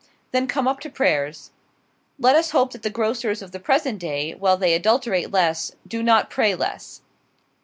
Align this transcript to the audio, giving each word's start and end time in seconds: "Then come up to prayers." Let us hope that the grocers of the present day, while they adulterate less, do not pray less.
"Then 0.31 0.47
come 0.47 0.67
up 0.67 0.79
to 0.79 0.89
prayers." 0.89 1.51
Let 2.17 2.35
us 2.35 2.49
hope 2.49 2.71
that 2.71 2.81
the 2.81 2.89
grocers 2.89 3.43
of 3.43 3.51
the 3.51 3.59
present 3.59 3.99
day, 3.99 4.33
while 4.33 4.57
they 4.57 4.73
adulterate 4.73 5.29
less, 5.29 5.73
do 5.87 6.01
not 6.01 6.31
pray 6.31 6.55
less. 6.55 7.01